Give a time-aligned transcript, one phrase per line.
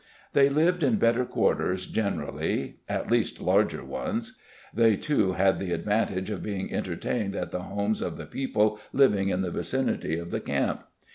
[0.33, 4.39] They lived in better quarters, generally, at least larger ones.
[4.73, 9.29] They, too, had the advantage of being entertained at the homes of the people living
[9.29, 10.85] in the vicinity of the camp.